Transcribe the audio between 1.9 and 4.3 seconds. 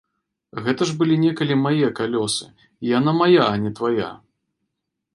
калёсы і яна мая, а не твая!